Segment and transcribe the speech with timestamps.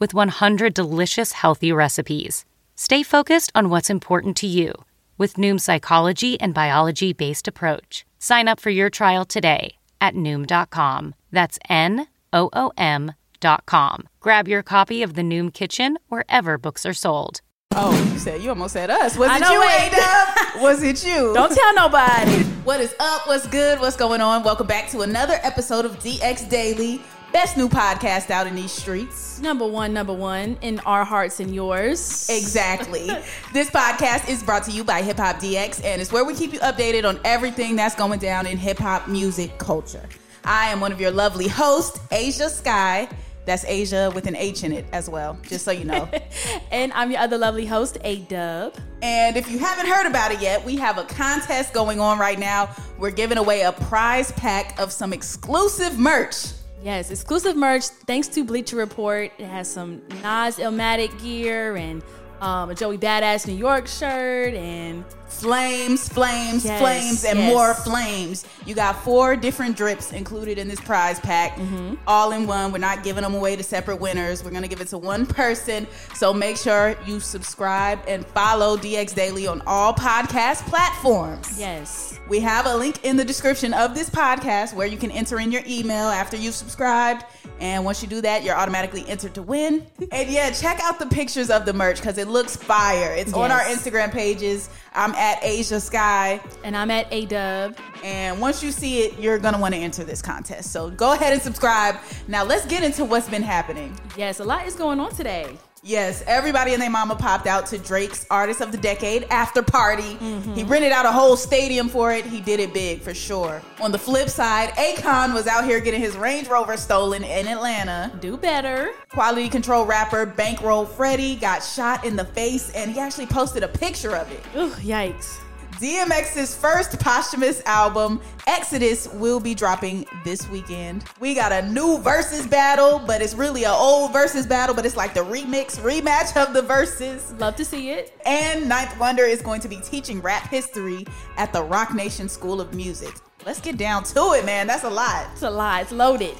[0.00, 2.44] with 100 delicious healthy recipes.
[2.74, 4.72] Stay focused on what's important to you
[5.18, 8.06] with Noom's psychology and biology based approach.
[8.18, 11.14] Sign up for your trial today at Noom.com.
[11.30, 14.08] That's N O O M.com.
[14.20, 17.42] Grab your copy of The Noom Kitchen wherever books are sold.
[17.72, 19.16] Oh, you said you almost said us.
[19.16, 19.92] Was I it know you, it.
[19.92, 20.62] A-Dub?
[20.62, 21.32] Was it you?
[21.34, 22.42] Don't tell nobody.
[22.64, 23.28] What is up?
[23.28, 23.78] What's good?
[23.78, 24.42] What's going on?
[24.42, 27.00] Welcome back to another episode of DX Daily,
[27.32, 29.40] best new podcast out in these streets.
[29.40, 32.28] number one, number one in our hearts and yours.
[32.28, 33.06] Exactly.
[33.52, 36.52] this podcast is brought to you by Hip Hop DX, and it's where we keep
[36.52, 40.06] you updated on everything that's going down in hip hop music culture.
[40.44, 43.08] I am one of your lovely hosts, Ashia Skye.
[43.46, 46.08] That's Asia with an H in it as well, just so you know.
[46.70, 48.76] And I'm your other lovely host, A Dub.
[49.02, 52.38] And if you haven't heard about it yet, we have a contest going on right
[52.38, 52.74] now.
[52.96, 56.52] We're giving away a prize pack of some exclusive merch.
[56.82, 59.30] Yes, exclusive merch thanks to Bleacher Report.
[59.38, 62.02] It has some Nas Illmatic gear and
[62.40, 67.52] um, a Joey Badass New York shirt and Flames, flames, Yes, flames, and yes.
[67.54, 68.44] more flames.
[68.66, 71.94] You got four different drips included in this prize pack, Mm-hmm.
[72.08, 72.72] all in one.
[72.72, 74.42] We're not giving them away to separate winners.
[74.42, 75.86] We're going to give it to one person.
[76.14, 81.58] So make sure you subscribe and follow DX Daily on all podcast platforms.
[81.58, 82.18] yes.
[82.28, 85.50] We have a link in the description of this podcast where you can enter in
[85.50, 87.24] your email after you've subscribed.
[87.58, 89.84] And once you do that, you're automatically entered to win.
[90.12, 93.14] and yeah, check out the pictures of the merch because it looks fire.
[93.14, 94.70] It's on our Instagram pages.
[94.94, 96.40] I'm at Ashia Skye.
[96.64, 97.76] And I'm at A Dub.
[98.02, 100.72] And once you see it, you're going to want to enter this contest.
[100.72, 101.96] So go ahead and subscribe.
[102.28, 103.98] Now let's get into what's been happening.
[104.16, 105.56] Yes, a lot is going on today.
[105.82, 110.14] Yes, everybody and their mama popped out to Drake's Artist of the Decade after party.
[110.16, 110.54] Mm-hmm.
[110.54, 112.26] He rented out a whole stadium for it.
[112.26, 113.62] He did it big for sure.
[113.80, 118.12] On the flip side, Akon was out here getting his Range Rover stolen in Atlanta.
[118.20, 118.90] Do better.
[119.08, 123.68] Quality Control rapper Bankroll Freddie got shot in the face and he actually posted a
[123.68, 124.44] picture of it.
[124.54, 125.38] Ugh, yikes.
[125.80, 131.06] DMX's first posthumous album, Exodus, will be dropping this weekend.
[131.20, 134.98] We got a new Verzuz battle, but it's really an old Verzuz battle, but it's
[134.98, 137.40] like the remix, rematch of the Verzuz.
[137.40, 138.12] Love to see it.
[138.26, 141.06] And Ninth Wonder is going to be teaching rap history
[141.38, 143.14] at the Roc Nation School of Music.
[143.46, 144.66] Let's get down to it, man.
[144.66, 145.28] That's a lot.
[145.32, 145.80] It's a lot.
[145.80, 146.36] It's loaded.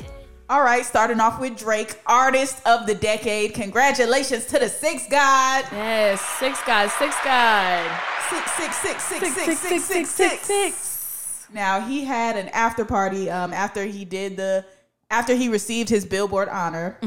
[0.51, 3.55] All right, starting off with Drake, Artist of the Decade.
[3.55, 5.65] Congratulations to the Six God.
[5.71, 8.01] Yes, six God, six God.
[8.29, 11.47] Six, six, six, six, Six, six, six, six, six, six.
[11.55, 14.65] Now he had an after party um, after he did the
[15.09, 16.99] after he received his Billboard honor.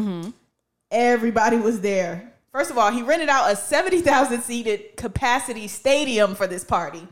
[0.90, 2.32] Everybody was there.
[2.54, 7.06] First of all, he rented out a seventy thousand seated capacity stadium for this party.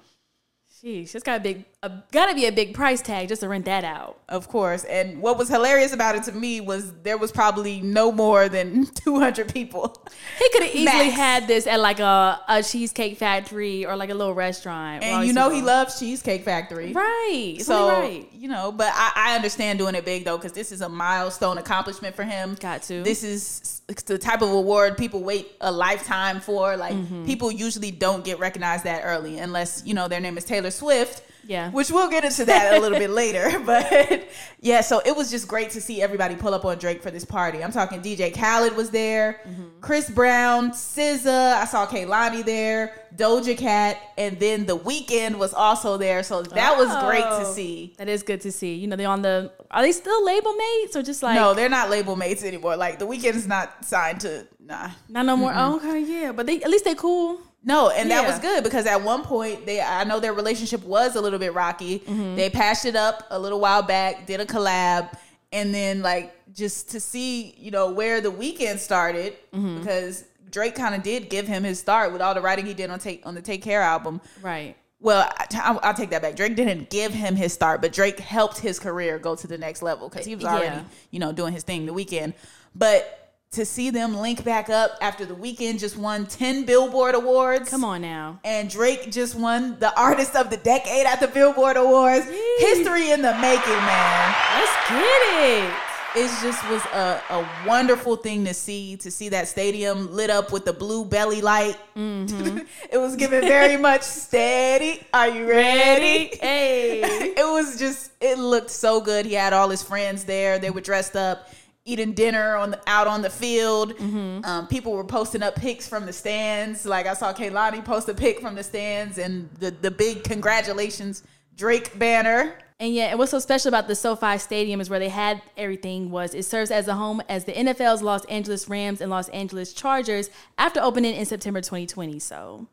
[0.81, 3.65] Sheesh, it's got a big, a, gotta be a big price tag just to rent
[3.65, 4.19] that out.
[4.29, 8.11] Of course, and what was hilarious about it to me was there was probably no
[8.11, 10.05] more than two hundred people.
[10.37, 14.13] He could have easily had this at like a, a cheesecake factory or like a
[14.13, 15.03] little restaurant.
[15.03, 16.93] And you know he loves Cheesecake Factory.
[16.93, 17.57] right.
[17.61, 18.27] So right.
[18.31, 21.57] you know, but I, I understand doing it big though because this is a milestone
[21.57, 22.55] accomplishment for him.
[22.59, 23.01] Got to.
[23.01, 26.77] This is the type of award people wait a lifetime for.
[26.77, 27.25] Like Mm-hmm.
[27.25, 31.23] people usually don't get recognized that early unless you know their name is Taylor Swift.
[31.45, 31.71] Yeah.
[31.71, 33.49] Which we'll get into that a little bit later.
[33.65, 34.27] But
[34.59, 37.25] yeah, so it was just great to see everybody pull up on Drake for this
[37.25, 37.63] party.
[37.63, 39.63] I'm talking DJ Khaled was there, Mm-hmm.
[39.81, 45.97] Chris Brown, SZA, I saw Kehlani there, Doja Cat, and then The Weeknd was also
[45.97, 46.21] there.
[46.23, 47.53] So that was great to Oh.
[47.53, 47.93] see.
[47.97, 48.75] That is good to see.
[48.75, 49.51] You know, they're on the.
[49.71, 52.75] Are they still label mates or just like no, they're not label mates anymore.
[52.77, 54.91] Like The Weeknd is not signed to nah.
[55.09, 55.53] not no more?
[55.55, 57.39] Oh, okay, yeah, but they at least they cool.
[57.63, 58.29] No, and that Yeah.
[58.29, 61.53] was good because at one point they I know their relationship was a little bit
[61.53, 61.99] rocky.
[61.99, 62.35] Mm-hmm.
[62.35, 65.13] They patched it up a little while back, did a collab,
[65.51, 69.79] and then like just to see, you know, where the Weeknd started Mm-hmm.
[69.79, 72.89] because Drake kind of did give him his start with all the writing he did
[72.89, 74.19] on take on the Take Care album.
[74.41, 74.75] Right.
[74.99, 76.35] Well, I, will take that back.
[76.35, 79.81] Drake didn't give him his start, but Drake helped his career go to the next
[79.81, 80.83] level because he was already, Yeah.
[81.09, 82.33] you know, doing his thing the Weeknd.
[82.75, 83.20] But
[83.51, 87.69] to see them link back up after the Weeknd just won 10 Billboard Awards.
[87.69, 88.39] Come on now.
[88.45, 92.25] And Drake just won the Artist of the Decade at the Billboard Awards.
[92.59, 94.35] History in the making, man.
[94.55, 95.73] Let's get it.
[96.13, 100.51] It just was a, a wonderful thing to see, to see that stadium lit up
[100.53, 101.77] with the blue belly light.
[101.97, 102.59] Mm-hmm.
[102.91, 105.01] it was giving very much steady.
[105.13, 106.31] Are you ready?
[106.41, 107.01] Hey.
[107.01, 109.25] it was just it looked so good.
[109.25, 110.59] He had all his friends there.
[110.59, 111.49] They were dressed up,
[111.91, 113.93] eating dinner on the out on the field.
[113.99, 116.85] Um, people were posting up pics from the stands.
[116.85, 121.23] Like I saw Kehlani post a pic from the stands and the the big congratulations
[121.55, 122.57] Drake banner.
[122.79, 126.09] And yeah, and what's so special about the SoFi Stadium is where they had everything
[126.09, 129.73] was it serves as a home as the NFL's Los Angeles Rams and Los Angeles
[129.73, 132.17] Chargers after opening in September 2020.
[132.17, 132.65] So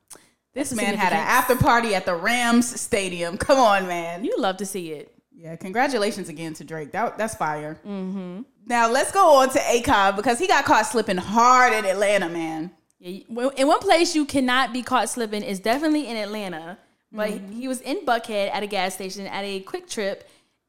[0.54, 3.36] This man had an after party at the Rams stadium.
[3.36, 4.24] Come on, man.
[4.24, 5.12] you love to see it.
[5.40, 6.90] Yeah, congratulations again to Drake.
[6.90, 7.78] That that's fire.
[7.86, 8.40] Mm-hmm.
[8.66, 12.72] Now let's go on to Akon because he got caught slipping hard in Atlanta, man.
[12.98, 13.20] Yeah,
[13.56, 16.76] in one place you cannot be caught slipping is definitely in Atlanta.
[17.12, 20.22] But he- he was in Buckhead at a gas station at a QuikTrip,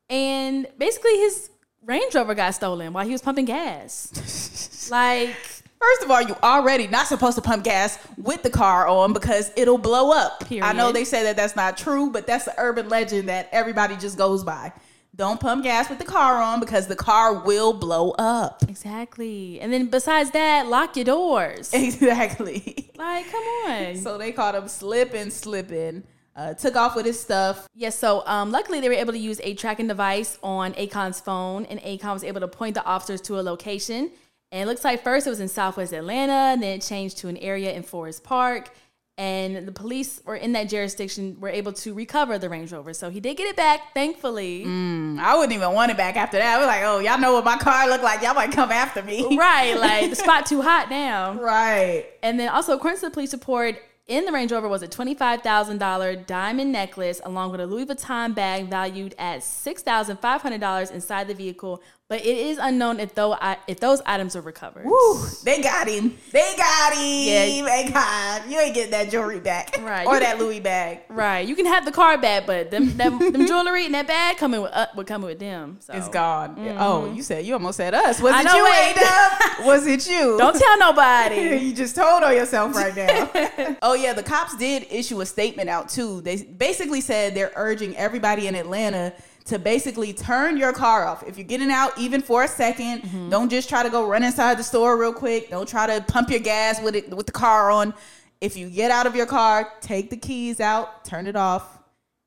[0.10, 1.50] and basically his
[1.84, 4.88] Range Rover got stolen while he was pumping gas.
[4.92, 5.36] like,
[5.80, 9.52] First of all, you already not supposed to pump gas with the car on because
[9.56, 10.44] it'll blow up.
[10.52, 13.96] I know they say that that's not true, but that's the urban legend that everybody
[13.96, 14.74] just goes by.
[15.16, 18.64] Don't pump gas with the car on because the car will blow up.
[18.68, 19.60] exactly.
[19.62, 21.74] And then besides that, lock your doors.
[21.80, 22.92] Exactly.
[22.98, 23.96] like, come on.
[23.98, 26.04] So they caught him slipping, slipping.
[26.36, 27.68] Uh, took off with his stuff.
[27.74, 31.66] Yes, so um, luckily they were able to use a tracking device on Akon's phone,
[31.66, 34.12] and Akon was able to point the officers to a location.
[34.52, 37.28] And it looks like first it was in Southwest Atlanta, and then it changed to
[37.28, 38.72] an area in Forest Park.
[39.20, 42.94] And the police were in that jurisdiction were able to recover the Range Rover.
[42.94, 44.64] So he did get it back, thankfully.
[44.66, 46.56] Mm, I wouldn't even want it back after that.
[46.56, 48.22] I was like, oh, y'all know what my car looked like.
[48.22, 49.28] Y'all might come after me.
[49.38, 51.34] Right, like the spot too hot now.
[51.34, 52.06] Right.
[52.24, 56.26] And then also, according to the police report, in the Range Rover was a $25,000
[56.26, 61.84] diamond necklace along with a Louis Vuitton bag valued at $6,500 inside the vehicle.
[62.10, 64.84] But it is unknown if, though, if those items were recovered.
[64.84, 66.18] Whew, they got him.
[66.32, 67.02] They got him.
[67.04, 67.66] Yeah.
[67.66, 69.78] They got You ain't getting that jewelry back.
[69.80, 70.08] Right.
[70.08, 71.02] Or You- that Louis bag.
[71.08, 71.48] Right.
[71.48, 74.60] You can have the car back, but them, them, them jewelry and that bag coming
[74.64, 75.78] with, uh, would come with them.
[75.82, 75.94] So.
[75.94, 76.56] It's gone.
[76.80, 78.20] Oh, you said you almost said us.
[78.20, 78.66] Was I it know, you.
[78.66, 79.66] A-Dub?
[79.68, 80.36] Was it you?
[80.40, 81.58] Don't tell nobody.
[81.64, 83.78] you just told on yourself right now.
[83.84, 86.22] oh yeah, the cops did issue a statement out too.
[86.22, 89.14] They basically said they're urging everybody in Atlanta
[89.50, 91.24] to basically turn your car off.
[91.28, 93.30] If you're getting out even for a 2nd mm-hmm.
[93.30, 95.50] don't just try to go run inside the store real quick.
[95.50, 97.94] Don't try to pump your gas with it with the car on.
[98.42, 101.78] If you get out of your car, take the keys out, turn it off.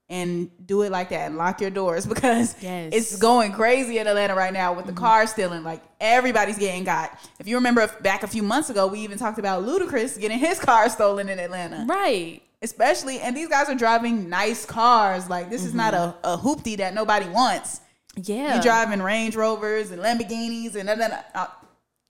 [0.09, 2.93] And do it like that and lock your doors because Yes.
[2.93, 5.03] it's going crazy in Atlanta right now with the mm-hmm.
[5.03, 5.63] car stealing.
[5.63, 7.19] Like everybody's getting got.
[7.39, 10.59] If you remember back a few months ago, we even talked about Ludacris getting his
[10.59, 11.87] car stolen in Atlanta.
[11.89, 12.43] Right.
[12.63, 15.29] Especially, and these guys are driving nice cars.
[15.29, 17.81] Like this is not a, a hoopty that nobody wants.
[18.17, 18.57] Yeah.
[18.57, 21.47] You driving Range Rovers and Lamborghinis and then uh,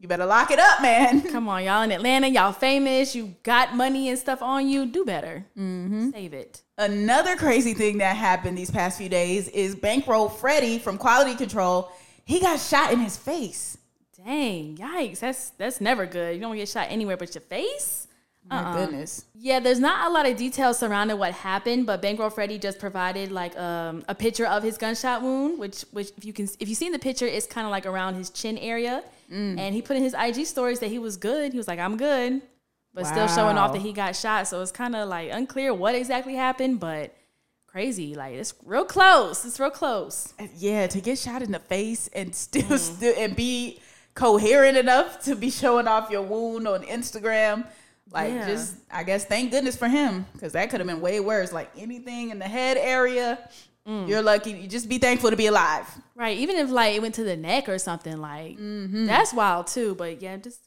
[0.03, 1.21] you better lock it up, man.
[1.31, 4.85] Come on, y'all in Atlanta, y'all famous, you got money and stuff on you.
[4.85, 5.45] Do better.
[5.57, 6.11] Mm-hmm.
[6.11, 6.63] Save it.
[6.77, 11.93] Another crazy thing that happened these past few days is Bankroll Freddie from Quality Control.
[12.25, 13.79] He got shot in his face.
[14.25, 15.21] Dang, yikes.
[15.21, 16.35] That's that's never good.
[16.35, 18.09] You don't get shot anywhere but your face.
[18.49, 18.77] My uh-uh.
[18.77, 19.25] goodness.
[19.35, 23.31] Yeah, there's not a lot of details surrounding what happened, but Bankroll Freddie just provided
[23.31, 26.79] like um, a picture of his gunshot wound, which which if you can if you've
[26.79, 29.03] seen the picture, it's kind of like around his chin area.
[29.31, 29.59] Mm.
[29.59, 31.53] And he put in his IG stories that he was good.
[31.53, 32.43] He was like, I'm good,
[32.93, 34.47] but still showing off that he got shot.
[34.49, 37.15] So it's kind of like unclear what exactly happened, but
[37.67, 38.15] crazy.
[38.15, 39.45] Like it's real close.
[39.45, 40.35] It's real close.
[40.39, 42.79] Uh, yeah, to get shot in the face and still, mm.
[42.79, 43.81] still and be
[44.15, 47.67] coherent enough to be showing off your wound on Instagram.
[48.11, 48.47] Like, Yeah.
[48.47, 51.53] just I guess thank goodness for him because that could have been way worse.
[51.53, 53.39] Like anything in the head area,
[53.87, 54.09] mm.
[54.09, 54.53] you're lucky.
[54.53, 55.87] You just be thankful to be alive.
[56.15, 56.37] Right.
[56.39, 59.07] Even if like it went to the neck or something, like mm-hmm.
[59.07, 59.95] that's wild too.
[59.95, 60.61] But yeah, just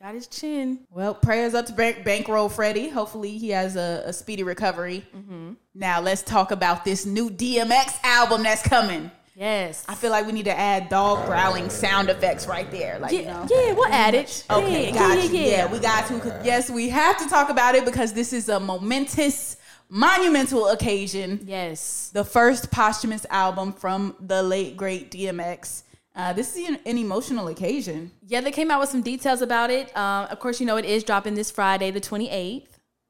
[0.00, 0.80] got his chin.
[0.90, 2.88] Well, prayers up to Bank- Bankroll Freddie.
[2.88, 5.04] Hopefully, he has a, a speedy recovery.
[5.14, 5.52] Mm-hmm.
[5.74, 9.10] Now, let's talk about this new DMX album that's coming.
[9.38, 9.84] Yes.
[9.88, 12.98] I feel like we need to add dog growling sound effects right there.
[12.98, 13.46] Like, you yeah, know.
[13.48, 14.44] yeah, we'll add it.
[14.50, 15.38] Okay, yeah, got yeah, you.
[15.38, 16.40] yeah, Yeah, we got to.
[16.42, 19.56] Yes, we have to talk about it because this is a momentous,
[19.88, 21.38] monumental occasion.
[21.44, 22.10] Yes.
[22.12, 25.84] The first posthumous album from the late great DMX.
[26.16, 28.10] Uh, this is an, an emotional occasion.
[28.26, 29.96] Yeah, they came out with some details about it.
[29.96, 32.66] Um, of course, you know it is dropping this Friday, the 28th.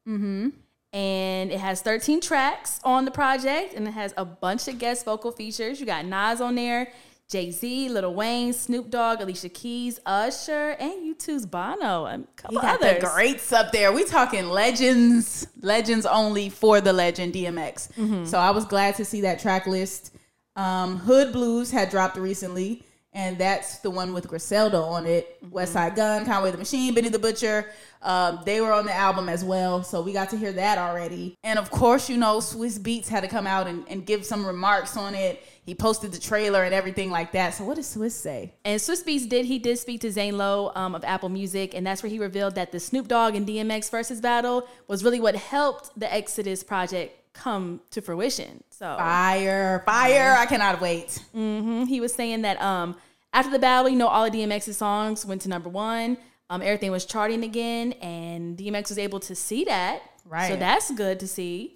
[0.07, 0.49] Mm-hmm.
[0.93, 5.05] And it has 13 tracks on the project, and it has a bunch of guest
[5.05, 5.81] vocal features.
[5.81, 6.91] You got Nas on there,
[7.29, 12.07] Jay Z, Lil Wayne, Snoop Dogg, Alicia Keys, Usher, and U2's Bono.
[12.07, 13.03] And a couple You got others.
[13.03, 13.93] the greats up there.
[13.93, 17.93] We talking legends, legends only for the legend DMX.
[17.93, 18.25] Mm-hmm.
[18.25, 20.15] So I was glad to see that track list.
[20.57, 25.43] Um, Hood Blues had dropped recently, and that's the one with Griselda on it.
[25.43, 25.57] Mm-hmm.
[25.57, 27.67] Westside Gunn, Conway the Machine, Benny the Butcher.
[28.03, 31.37] Um, they were on the album as well, so we got to hear that already.
[31.43, 34.47] And of course, you know, Swizz Beatz had to come out and, and give some
[34.47, 35.43] remarks on it.
[35.65, 37.55] He posted the trailer and everything like that.
[37.55, 38.55] So what did Swiss say?
[38.65, 41.87] And Swizz Beatz did he did speak to Zane Lowe um, of Apple Music, and
[41.87, 45.35] that's where he revealed that the Snoop Dogg and DMX Verzuz battle was really what
[45.35, 48.63] helped the Exodus project come to fruition.
[48.71, 50.35] So Fire, fire!
[50.39, 51.19] I cannot wait.
[51.33, 52.97] he was saying that um,
[53.33, 56.17] after the battle, you know, all of DMX's songs went to number one.
[56.51, 60.01] Um, everything was charting again, and DMX was able to see that.
[60.25, 60.49] Right.
[60.51, 61.75] So that's good to see.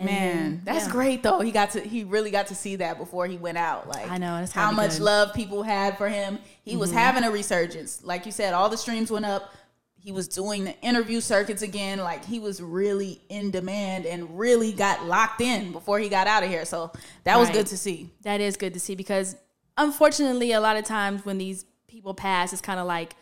[0.00, 0.92] And Man, then- that's yeah.
[0.92, 1.40] great though.
[1.40, 3.88] He got to he really got to see that before he went out.
[3.88, 4.94] Like I know, how much good.
[4.96, 5.04] Mm-hmm.
[5.04, 6.38] love people had for him.
[6.62, 8.04] He was having a resurgence.
[8.04, 9.52] Like you said, all the streams went up.
[10.00, 11.98] He was doing the interview circuits again.
[11.98, 16.42] Like he was really in demand and really got locked in before he got out
[16.42, 16.64] of here.
[16.64, 16.92] So
[17.24, 18.10] that was good to see.
[18.22, 19.36] That is good to see because
[19.76, 23.16] unfortunately, a lot of times when these people pass, it's kind of like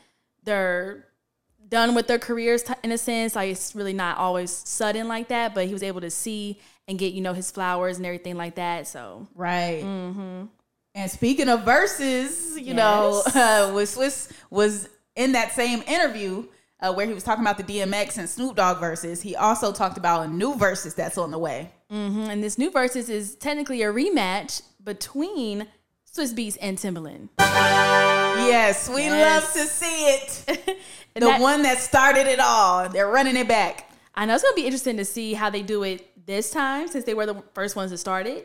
[0.45, 1.07] they're
[1.69, 3.35] done with their careers in a sense.
[3.35, 6.99] Like it's really not always sudden like that, but he was able to see and
[6.99, 8.87] get, you know, his flowers and everything like that.
[8.87, 9.83] So Right.
[10.95, 13.37] And speaking of Verzuz, you know, Yes.
[13.37, 16.45] uh, was Swizz was in that same interview
[16.87, 19.23] uh, where he was talking about the DMX and Snoop Dogg Verzuz.
[19.23, 21.71] He also talked about a new Verzuz that's on the way.
[21.93, 22.29] Mhm.
[22.29, 25.67] and this new Verzuz is technically a rematch between
[26.13, 27.29] Swizz Beatz and Timbaland.
[27.39, 29.45] Yes, we Yes.
[29.45, 30.79] love to see it.
[31.15, 32.89] the that- one that started it all.
[32.89, 33.91] They're running it back.
[34.15, 37.05] I know it's gonna be interesting to see how they do it this time since
[37.05, 38.45] they were the first ones that started.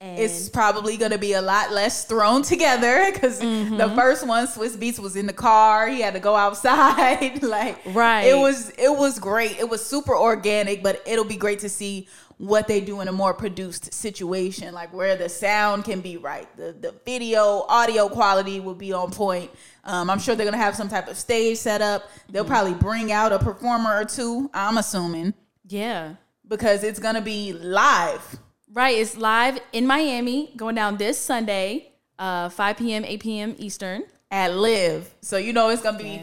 [0.00, 3.76] And It's probably going to be a lot less thrown together because Mm-hmm.
[3.78, 5.88] the first one, Swizz Beatz, was in the car.
[5.88, 7.42] He had to go outside.
[7.42, 8.22] like, Right.
[8.26, 9.58] It was it was great.
[9.58, 13.12] It was super organic, but it'll be great to see what they do in a
[13.12, 18.60] more produced situation, like where the sound can be right, the the video, audio quality
[18.60, 19.50] will be on point.
[19.82, 22.08] Um, I'm sure they're gonna have some type of stage set up.
[22.30, 22.52] They'll Mm-hmm.
[22.52, 24.48] probably bring out a performer or two.
[24.54, 25.34] I'm assuming
[25.66, 26.14] yeah.
[26.46, 28.38] because it's gonna be live.
[28.78, 33.56] Right, it's live in Miami, going down this Sunday, uh, 5 p.m., 8 p.m.
[33.58, 34.04] Eastern.
[34.30, 35.12] at Live.
[35.20, 36.22] So you know it's gonna be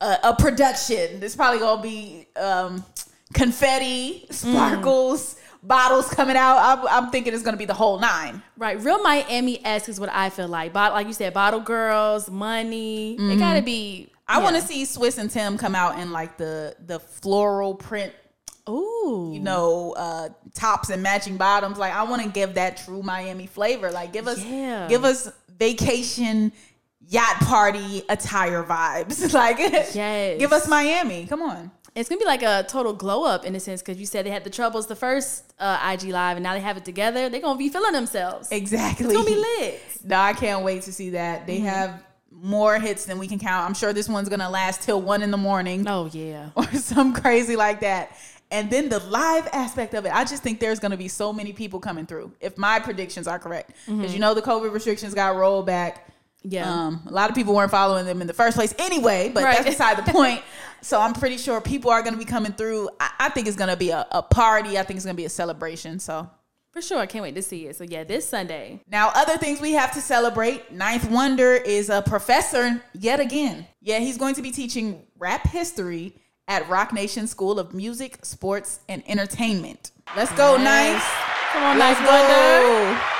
[0.00, 1.18] a, a production.
[1.18, 2.84] There's probably gonna be um,
[3.34, 5.34] confetti, sparkles,
[5.64, 6.58] bottles coming out.
[6.58, 8.40] I'm, I'm thinking it's gonna be the whole nine.
[8.56, 10.72] Right, real Miami esque is what I feel like.
[10.72, 13.16] Bot- like you said, bottle girls, money.
[13.16, 14.12] It gotta be.
[14.28, 18.12] I want to see Swizz and Tim come out in like the the floral print,
[18.68, 21.78] Ooh, you know, uh, tops and matching bottoms.
[21.78, 23.90] Like I want to give that true Miami flavor.
[23.90, 24.88] Like give us Yeah.
[24.88, 26.52] give us vacation
[27.08, 29.32] yacht party attire vibes.
[29.34, 30.38] like Yes.
[30.38, 31.26] give us Miami.
[31.26, 31.70] Come on.
[31.94, 34.30] it's gonna be like a total glow up in a sense because you said they
[34.30, 37.28] had the troubles the first uh, IG live, and now they have it together.
[37.28, 38.48] They're gonna be feeling themselves.
[38.50, 39.06] Exactly.
[39.06, 39.80] It's gonna be lit.
[40.04, 41.46] No, I can't wait to see that.
[41.48, 43.66] They have more hits than we can count.
[43.66, 46.50] I'm sure this one's gonna last till one in the morning Oh yeah.
[46.56, 48.16] or some crazy like that.
[48.50, 51.52] And then the live aspect of it, I just think there's gonna be so many
[51.52, 52.32] people coming through.
[52.40, 56.06] If my predictions are correct, because you know the COVID restrictions got rolled back.
[56.42, 56.70] Yeah.
[56.70, 59.56] Um, a lot of people weren't following them in the first place anyway, but Right.
[59.56, 60.42] that's beside the point.
[60.80, 62.88] So I'm pretty sure people are gonna be coming through.
[63.00, 64.78] I, I think it's gonna be a, a party.
[64.78, 65.98] I think it's gonna be a celebration.
[65.98, 66.30] So
[66.70, 67.74] For sure, I can't wait to see it.
[67.74, 68.80] So yeah, this Sunday.
[68.88, 70.70] Now, other things we have to celebrate.
[70.70, 73.66] Ninth Wonder is a professor yet again.
[73.80, 76.14] Yeah, he's going to be teaching rap history
[76.48, 79.90] at Roc Nation School of Music, Sports, and Entertainment.
[80.16, 81.04] Let's go, Ninth.
[81.52, 83.12] Come on, Let's go.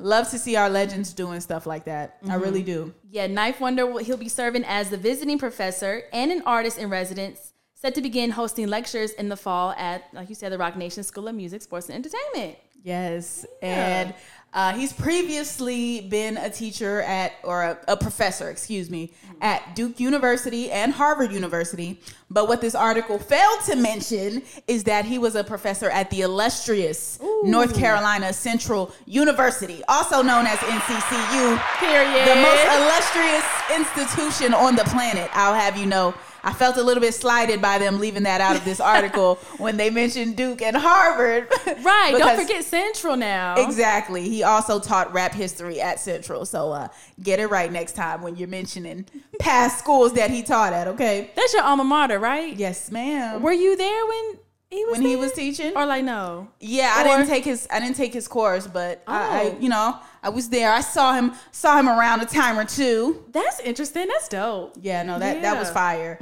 [0.00, 2.18] Love to see our legends doing stuff like that.
[2.22, 2.40] I mm-hmm.
[2.40, 2.94] really do.
[3.10, 7.52] Yeah, Ninth Wonder, he'll be serving as the visiting professor and an artist in residence,
[7.74, 11.02] set to begin hosting lectures in the fall at, like you said, the Roc Nation
[11.02, 12.58] School of Music, Sports, and Entertainment.
[12.82, 14.14] Yes, and
[14.54, 20.00] uh, he's previously been a teacher at, or a, a professor, excuse me, at Duke
[20.00, 22.00] University and Harvard University.
[22.30, 26.22] But what this article failed to mention is that he was a professor at the
[26.22, 32.28] illustrious North Carolina Central University, also known as NCCU, Period.
[32.28, 33.44] the most illustrious
[33.76, 35.30] institution on the planet.
[35.34, 36.14] I'll have you know.
[36.42, 39.76] I felt a little bit slighted by them leaving that out of this article when
[39.76, 41.48] they mentioned Duke and Harvard.
[41.88, 42.14] Right.
[42.18, 43.54] Don't forget Central now.
[43.56, 44.28] Exactly.
[44.28, 46.44] He also taught rap history at Central.
[46.44, 46.88] So uh,
[47.22, 49.06] get it right next time when you're mentioning
[49.38, 51.30] past schools that he taught at, okay?
[51.36, 52.54] That's your alma mater, right?
[52.56, 53.42] Yes, ma'am.
[53.42, 54.38] Were you there when
[54.70, 55.72] he when he was teaching?
[55.76, 56.48] Or like no?
[56.60, 59.56] Yeah, I didn't take his I didn't take his course, but I, I Oh.
[59.60, 60.70] you know, I was there.
[60.72, 63.24] I saw him saw him around a time or two.
[63.32, 64.06] That's interesting.
[64.08, 64.76] That's dope.
[64.80, 65.74] Yeah, no, that that was Yeah.
[65.74, 66.18] fire.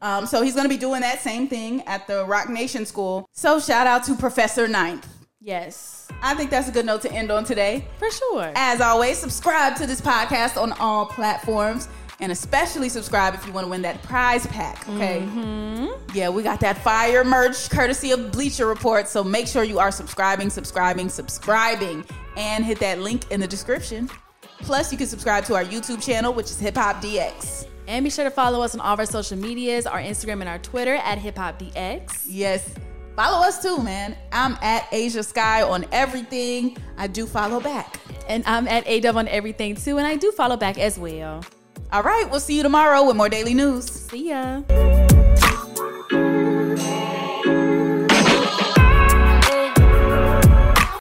[0.00, 3.28] Um, so he's gonna be doing that same thing at the Roc Nation School.
[3.32, 5.06] So shout out to Professor Ninth.
[5.42, 7.86] Yes, I think that's a good note to end on today.
[7.98, 8.52] for sure.
[8.54, 11.88] As always, subscribe to this podcast on all platforms.
[12.20, 15.22] And especially subscribe if you want to win that prize pack, okay?
[15.22, 16.14] Mm-hmm.
[16.14, 19.08] Yeah, we got that fire merch courtesy of Bleacher Report.
[19.08, 22.04] So make sure you are subscribing, subscribing, subscribing,
[22.36, 24.10] and hit that link in the description.
[24.58, 27.66] Plus, you can subscribe to our YouTube channel, which is Hip Hop DX.
[27.88, 30.48] And be sure to follow us on all of our social medias, our Instagram and
[30.48, 32.24] our Twitter at Hip Hop DX.
[32.26, 32.74] Yes,
[33.16, 34.14] follow us too, man.
[34.30, 36.76] I'm at Ashia Skye on everything.
[36.98, 37.98] I do follow back.
[38.28, 41.42] And I'm at AW on everything too, and I do follow back as well.
[41.92, 43.90] All right, we'll see you tomorrow with more daily news.
[43.90, 44.62] See ya.